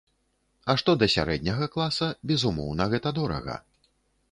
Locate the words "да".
1.01-1.07